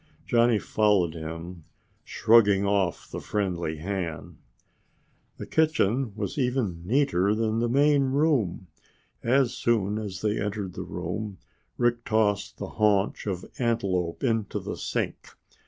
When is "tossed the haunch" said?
12.03-13.27